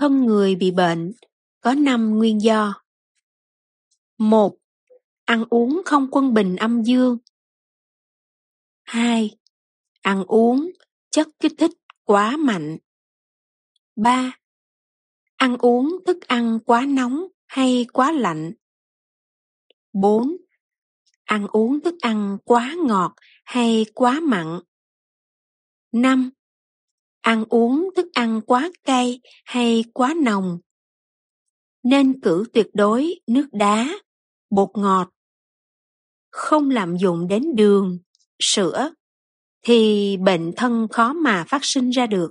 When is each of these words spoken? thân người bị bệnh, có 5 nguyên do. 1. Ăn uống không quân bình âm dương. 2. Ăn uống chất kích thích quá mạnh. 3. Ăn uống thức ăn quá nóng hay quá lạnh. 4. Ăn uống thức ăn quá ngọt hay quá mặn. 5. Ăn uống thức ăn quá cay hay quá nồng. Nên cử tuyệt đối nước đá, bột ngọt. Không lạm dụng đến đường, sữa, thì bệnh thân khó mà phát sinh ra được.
thân 0.00 0.26
người 0.26 0.54
bị 0.54 0.70
bệnh, 0.70 1.12
có 1.60 1.74
5 1.74 2.10
nguyên 2.18 2.42
do. 2.42 2.82
1. 4.18 4.56
Ăn 5.24 5.44
uống 5.50 5.82
không 5.84 6.08
quân 6.10 6.34
bình 6.34 6.56
âm 6.56 6.82
dương. 6.82 7.18
2. 8.82 9.36
Ăn 10.02 10.24
uống 10.24 10.70
chất 11.10 11.28
kích 11.40 11.52
thích 11.58 11.70
quá 12.04 12.36
mạnh. 12.36 12.78
3. 13.96 14.38
Ăn 15.36 15.56
uống 15.58 15.96
thức 16.06 16.20
ăn 16.20 16.58
quá 16.66 16.86
nóng 16.88 17.26
hay 17.46 17.86
quá 17.92 18.12
lạnh. 18.12 18.52
4. 19.92 20.36
Ăn 21.24 21.46
uống 21.46 21.80
thức 21.80 21.94
ăn 22.00 22.38
quá 22.44 22.74
ngọt 22.86 23.14
hay 23.44 23.86
quá 23.94 24.20
mặn. 24.22 24.60
5. 25.92 26.30
Ăn 27.20 27.44
uống 27.48 27.90
thức 27.96 28.06
ăn 28.40 28.46
quá 28.46 28.70
cay 28.84 29.20
hay 29.44 29.84
quá 29.94 30.14
nồng. 30.22 30.58
Nên 31.82 32.20
cử 32.20 32.44
tuyệt 32.52 32.66
đối 32.74 33.20
nước 33.26 33.48
đá, 33.52 33.88
bột 34.50 34.68
ngọt. 34.74 35.10
Không 36.30 36.70
lạm 36.70 36.96
dụng 36.96 37.28
đến 37.28 37.56
đường, 37.56 37.98
sữa, 38.38 38.90
thì 39.62 40.16
bệnh 40.16 40.52
thân 40.56 40.88
khó 40.90 41.12
mà 41.12 41.44
phát 41.48 41.64
sinh 41.64 41.90
ra 41.90 42.06
được. 42.06 42.30